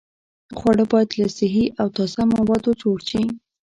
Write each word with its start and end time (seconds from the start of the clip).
خواړه 0.57 0.83
باید 0.91 1.09
له 1.19 1.27
صحي 1.37 1.65
او 1.81 1.87
تازه 1.97 2.21
موادو 2.35 2.71
جوړ 2.81 2.97
شي. 3.09 3.23